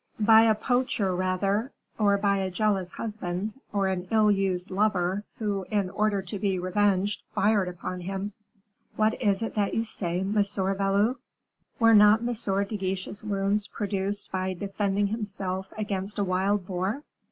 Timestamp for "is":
9.21-9.43